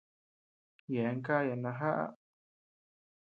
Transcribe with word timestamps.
Yeabean 0.91 1.17
káya 1.25 1.55
najaá. 1.63 2.05